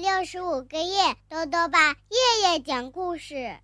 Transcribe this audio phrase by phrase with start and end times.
[0.00, 3.58] 六十五个夜，豆豆爸夜夜讲故事，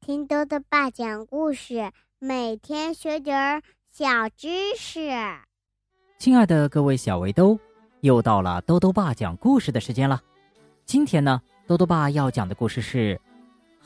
[0.00, 3.62] 听豆豆爸讲故事，每天学点儿
[3.92, 5.10] 小知识。
[6.18, 7.58] 亲爱的各位小围兜，
[8.00, 10.18] 又到了豆豆爸讲故事的时间了。
[10.86, 13.14] 今天呢，豆豆爸要讲的故事是《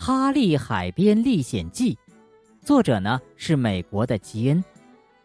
[0.00, 1.94] 哈利海边历险记》，
[2.64, 4.62] 作者呢是美国的吉恩，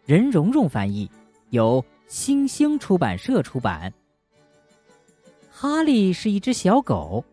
[0.04, 1.08] 任蓉蓉翻译，
[1.50, 3.94] 由星星出版社出版。
[5.58, 7.24] 哈利是一只小狗，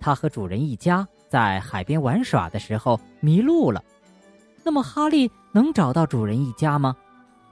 [0.00, 3.84] 它和主人一家在海边玩耍的时候迷路了。
[4.64, 6.96] 那么，哈利能找到主人一家吗？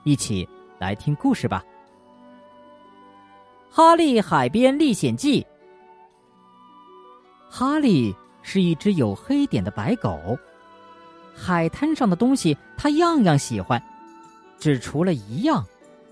[0.03, 0.49] 一起
[0.79, 1.63] 来听故事吧，
[3.75, 5.43] 《哈利海边历险记》。
[7.51, 10.39] 哈利是一只有黑点的白狗，
[11.35, 13.79] 海滩上的东西它样样喜欢，
[14.59, 15.63] 只除了一样，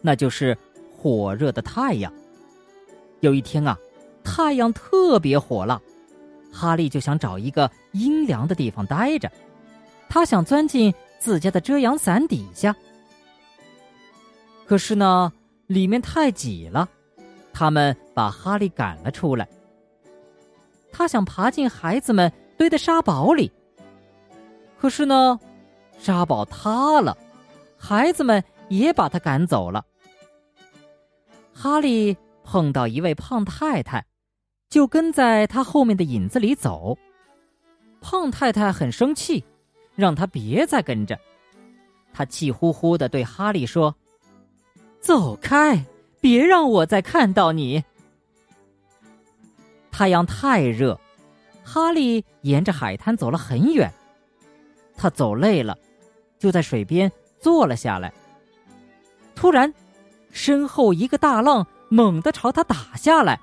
[0.03, 0.55] 那就是
[0.95, 2.12] 火热的太阳。
[3.20, 3.75] 有一天啊。
[4.25, 5.81] 太阳特别火辣，
[6.53, 9.31] 哈利就想找一个阴凉的地方待着。
[10.09, 12.75] 他想钻进自家的遮阳伞底下，
[14.67, 15.33] 可是呢，
[15.67, 16.89] 里面太挤了，
[17.53, 19.48] 他们把哈利赶了出来。
[20.92, 23.51] 他想爬进孩子们堆的沙堡里，
[24.79, 25.41] 可是呢，
[25.98, 27.17] 沙堡塌了，
[27.79, 29.84] 孩子们也把他赶走了。
[31.55, 32.14] 哈利
[32.45, 34.05] 碰到一位胖太太。
[34.73, 36.97] 就跟在他后面的影子里走，
[38.01, 39.45] 胖太太很生气，
[39.95, 41.20] 让他别再跟着。
[42.11, 43.95] 他气呼呼的对哈利说
[44.98, 45.84] ：“走开，
[46.23, 47.84] 别让我再看到你。”
[49.92, 50.98] 太阳太热，
[51.62, 53.92] 哈利沿着海滩走了很远。
[54.97, 55.77] 他走累了，
[56.39, 58.11] 就在水边坐了下来。
[59.34, 59.75] 突然，
[60.31, 63.39] 身后一个大浪猛地朝他打下来。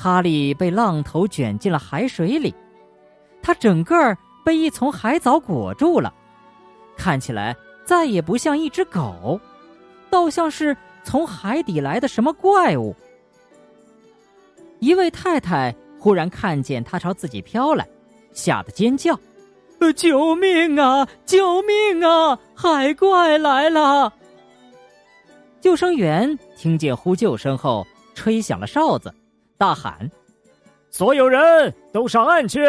[0.00, 2.54] 哈利被浪头卷进了海水里，
[3.42, 6.14] 他整个被一丛海藻裹住了，
[6.96, 9.40] 看起来再也不像一只狗，
[10.08, 12.94] 倒像是从海底来的什么怪物。
[14.78, 17.84] 一位太太忽然看见他朝自己飘来，
[18.32, 19.18] 吓得尖叫
[19.96, 21.08] ：“救命啊！
[21.26, 22.38] 救命啊！
[22.54, 24.12] 海怪来了！”
[25.60, 27.84] 救生员听见呼救声后，
[28.14, 29.12] 吹响了哨子。
[29.58, 30.08] 大喊
[30.88, 32.60] ：“所有人都上岸去！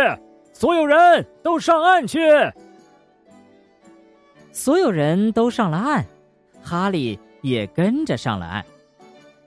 [0.51, 2.19] 所有人都上岸去！”
[4.51, 6.03] 所有人都上了岸，
[6.63, 8.65] 哈利也跟着上了岸。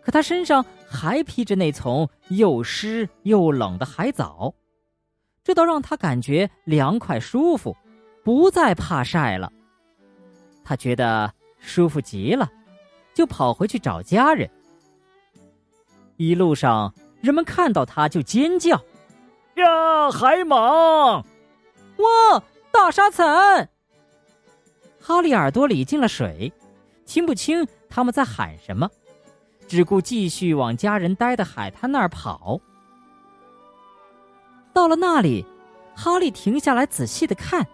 [0.00, 4.54] 可他身上还披着那层又湿又冷的海藻，
[5.42, 7.76] 这倒让他感觉凉快舒服，
[8.24, 9.52] 不再怕晒了。
[10.64, 12.48] 他觉得舒服极了，
[13.12, 14.48] 就跑回去找家人。
[16.16, 16.94] 一路上。
[17.22, 18.76] 人们看到他就尖叫
[19.56, 21.24] ：“呀，海蟒！
[21.96, 23.68] 哇，大沙蚕！”
[25.00, 26.52] 哈利耳朵里进了水，
[27.06, 28.90] 听不清他们在喊什么，
[29.68, 32.60] 只顾继续往家人待的海滩那儿跑。
[34.72, 35.46] 到了那里，
[35.94, 37.64] 哈利停下来仔细的看，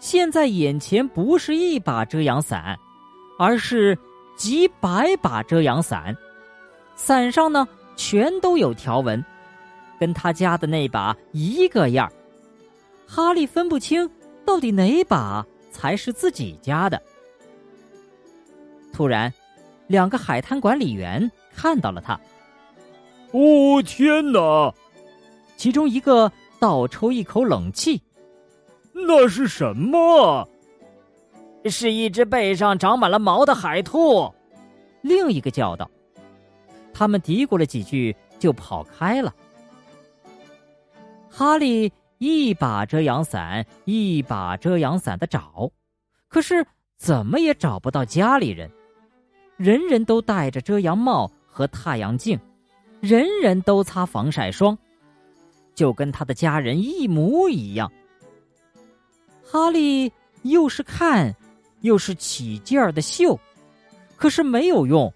[0.00, 2.76] 现在眼前不是一把遮阳伞，
[3.38, 3.96] 而是
[4.36, 6.16] 几百把遮阳伞，
[6.96, 7.68] 伞上呢。
[7.98, 9.22] 全都有条纹，
[9.98, 12.10] 跟他家的那把一个样
[13.06, 14.08] 哈利分不清
[14.46, 17.02] 到底哪把才是自己家的。
[18.92, 19.32] 突然，
[19.88, 22.18] 两个海滩管理员看到了他。
[23.32, 24.72] 哦天哪！
[25.56, 26.30] 其中一个
[26.60, 28.00] 倒抽一口冷气。
[28.92, 30.48] 那是什么？
[31.64, 34.32] 是一只背上长满了毛的海兔。
[35.02, 35.90] 另一个叫道。
[36.98, 39.32] 他们嘀咕了几句，就跑开了。
[41.30, 45.70] 哈利一把遮阳伞一把遮阳伞的找，
[46.26, 46.66] 可是
[46.96, 48.68] 怎么也找不到家里人。
[49.56, 52.36] 人人都戴着遮阳帽和太阳镜，
[53.00, 54.76] 人人都擦防晒霜，
[55.76, 57.88] 就跟他的家人一模一样。
[59.44, 60.12] 哈利
[60.42, 61.32] 又是看，
[61.82, 63.38] 又是起劲儿的嗅，
[64.16, 65.12] 可是没有用，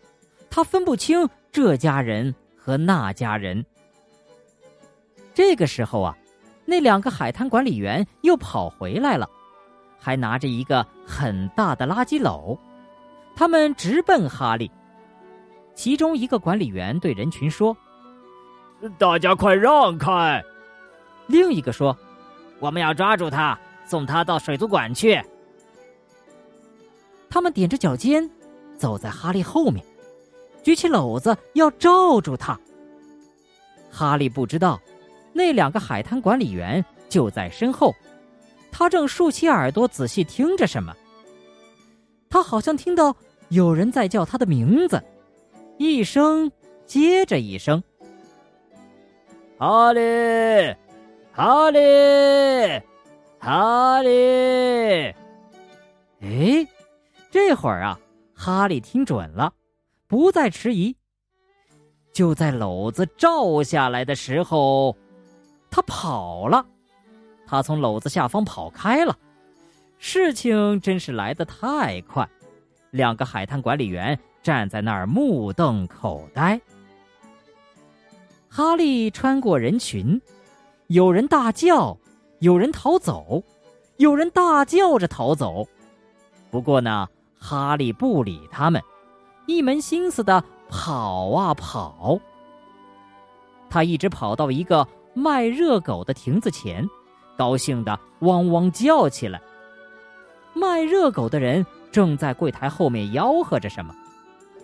[0.49, 1.29] 他分不清。
[1.53, 3.63] 这家人和那家人。
[5.35, 6.17] 这个时候啊，
[6.65, 9.29] 那两个海滩管理员又跑回来了，
[10.01, 12.59] 还拿着一个很大的垃圾篓，
[13.37, 14.71] 他们直奔哈利。
[15.75, 17.77] 其中一个管理员对人群说
[18.99, 20.43] ：“大家快让开！”
[21.29, 21.97] 另一个说
[22.61, 25.23] ：“我们要抓住他，送他到水族馆去。”
[27.29, 28.31] 他们踮着脚尖，
[28.75, 29.85] 走在哈利后面。
[30.63, 32.59] 举起篓子要罩住他，
[33.91, 34.81] 哈利不知道，
[35.33, 37.95] 那两个海滩管理员就在身后，
[38.71, 40.95] 他正竖起耳朵仔细听着什么。
[42.31, 43.15] 他好像听到
[43.49, 45.03] 有人在叫他的名字，
[45.79, 46.51] 一声
[46.87, 47.83] 接着一声。
[49.59, 50.01] 哈利，
[51.33, 51.79] 哈利，
[53.39, 55.15] 哈利。
[56.21, 56.67] 哎，
[57.31, 57.99] 这会儿啊，
[58.35, 59.53] 哈利听准了，
[60.13, 60.95] 不再迟疑。
[62.13, 64.95] 就在篓子照下来的时候，
[65.71, 66.67] 他跑了，
[67.47, 69.19] 他从篓子下方跑开了。
[69.97, 72.29] 事情真是来得太快，
[72.91, 76.61] 两个海滩管理员站在那儿目瞪口呆。
[78.51, 80.21] 哈利穿过人群，
[80.89, 81.97] 有人大叫，
[82.41, 83.43] 有人逃走，
[83.97, 85.67] 有人大叫着逃走。
[86.51, 88.83] 不过呢，哈利不理他们，
[89.47, 92.19] 一门心思的跑啊跑。
[93.69, 96.89] 他一直跑到一个卖热狗的亭子前，
[97.37, 99.41] 高兴的汪汪叫起来。
[100.55, 103.95] 卖热狗的人正在柜台后面吆喝着什么，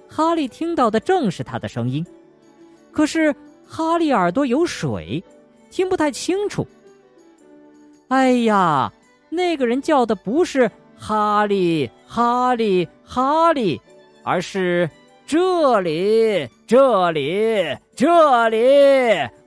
[0.09, 2.07] 哈利听到的正是他的声音，
[2.93, 3.35] 可是。
[3.71, 5.23] 哈利耳朵有水，
[5.71, 6.67] 听不太清楚。
[8.09, 8.91] 哎呀，
[9.29, 13.79] 那个人叫的不是哈利，哈利，哈利，
[14.29, 14.89] 而是
[15.27, 18.59] 这里，这里，这里，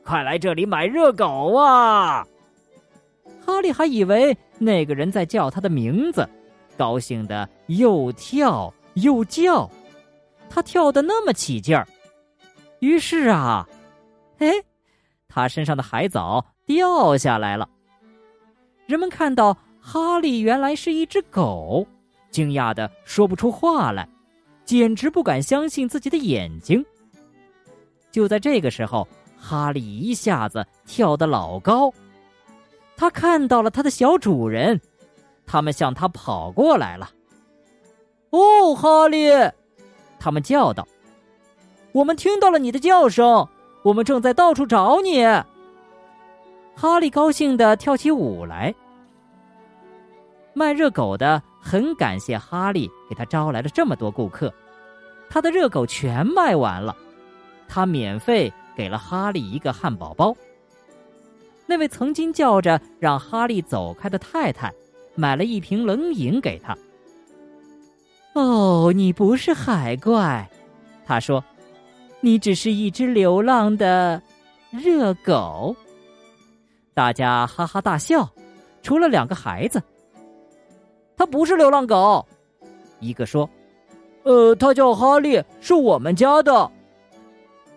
[0.04, 2.26] 快来这里买热狗啊！
[3.46, 6.28] 哈利还以为那个人在叫他的名字，
[6.76, 9.70] 高兴的又跳又叫，
[10.50, 11.88] 他跳的那么起劲儿，
[12.80, 13.70] 于是啊。
[14.40, 14.52] 哎，
[15.28, 17.70] 他身上的海藻掉下来了。
[18.88, 21.86] 人们看到哈利原来是一只狗，
[22.32, 24.10] 惊讶的说不出话来，
[24.72, 26.86] 简直不敢相信自己的眼睛。
[28.10, 29.06] 就在这个时候，
[29.38, 31.94] 哈利一下子跳得老高，
[32.96, 34.80] 他看到了他的小主人，
[35.46, 37.12] 他们向他跑过来了。
[38.30, 39.28] 哦，哈利，
[40.18, 40.88] 他们叫道
[41.92, 43.46] ：“我们听到了你的叫声。”
[43.84, 45.26] 我们正在到处找你。
[46.78, 48.74] 哈利高兴的跳起舞来。
[50.54, 54.54] 卖热狗的很感谢哈利给他招来了这么多顾客，
[55.34, 56.94] 他的热狗全卖完了，
[57.66, 60.36] 他免费给了哈利一个汉堡包。
[61.66, 64.70] 那位曾经叫着让哈利走开的太太，
[65.16, 66.78] 买了一瓶冷饮给他。
[68.34, 70.46] 哦，你不是海怪，
[71.06, 71.42] 他说。
[72.24, 74.22] 你只是一只流浪的
[74.70, 75.76] 热狗。
[76.94, 78.30] 大家哈哈大笑，
[78.84, 79.82] 除了两个孩子。
[81.18, 82.24] 他不是流浪狗，
[83.00, 83.50] 一个说
[84.24, 86.72] ：“呃，他叫哈利，是我们家的。”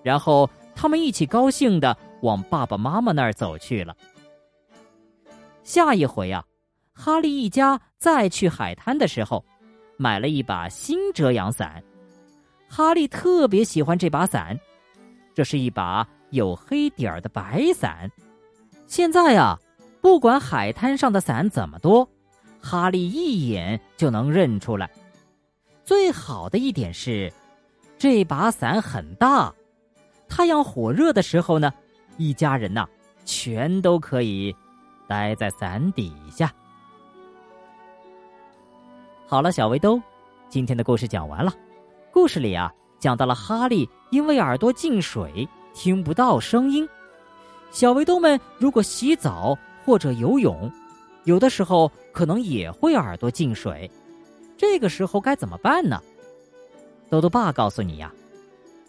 [0.03, 3.97] 然后他们一起高兴的往爸爸妈妈那儿走去了。
[5.63, 6.45] 下一回啊，
[6.93, 9.43] 哈利一家再去海滩的时候，
[9.97, 11.83] 买了一把新遮阳伞。
[12.69, 14.59] 哈利特别喜欢这把伞，
[15.35, 18.11] 这是一把有黑点儿的白伞。
[18.87, 19.59] 现在呀，
[20.03, 22.07] 不管海滩上的伞怎么多，
[22.61, 24.91] 哈利一眼就能认出来。
[25.85, 27.31] 最好的一点是，
[27.99, 29.53] 这把伞很大，
[30.27, 31.71] 太阳火热的时候呢，
[32.17, 32.89] 一家人呐
[33.27, 34.55] 全都可以
[35.07, 36.51] 待在伞底下。
[39.27, 40.01] 好了，小围兜，
[40.49, 41.53] 今天的故事讲完了。
[42.11, 46.89] 故事里啊，讲到了哈利因为耳朵进水听不到声音。
[47.71, 49.55] 小围兜们如果洗澡
[49.85, 50.71] 或者游泳，
[51.25, 53.91] 有的时候可能也会耳朵进水，
[54.67, 56.03] 这个时候该怎么办呢？
[57.11, 58.11] 豆豆爸告诉你呀，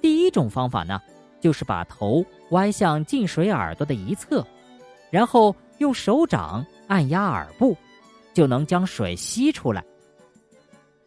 [0.01, 1.01] 第一种方法呢，
[1.41, 4.43] 就是把头歪向进水耳朵的一侧，
[5.11, 7.75] 然后用手掌按压耳部，
[8.33, 9.83] 就能将水吸出来。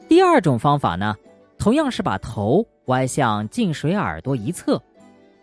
[0.06, 1.16] 第二种方法呢？
[1.58, 4.80] 同样是把头歪向进水耳朵一侧，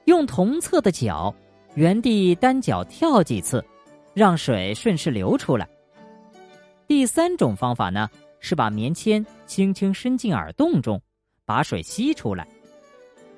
[0.05, 1.33] 用同侧的脚
[1.73, 3.65] 原地单脚跳几次，
[4.13, 5.67] 让水顺势流出来。
[6.87, 8.07] 第三种方法呢，
[8.45, 11.01] 是把棉签轻轻伸进耳洞中，
[11.45, 12.47] 把水吸出来。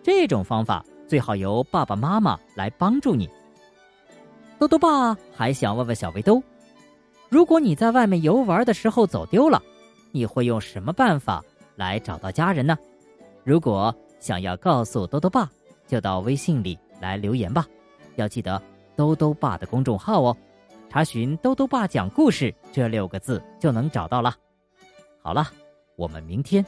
[0.04, 3.30] 这种方法最好由爸爸妈妈来帮助你。
[4.60, 6.44] 豆豆爸还想问问小围兜：
[7.30, 9.64] 如果你在外面游玩的时候走丢了，
[10.12, 11.42] 你会用什么办法？
[11.78, 12.78] 来找到家人呢？
[13.46, 15.50] 如果想要告诉兜兜爸，
[15.88, 17.66] 就到微信里来留言吧。
[18.18, 18.62] 要记得
[18.98, 20.36] 兜兜爸的公众号哦，
[20.90, 24.36] 查询“兜兜爸讲故事”这六个字就能找到了。
[25.28, 25.46] 好了，
[25.98, 26.66] 我们明天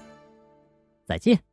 [1.05, 1.48] 再见。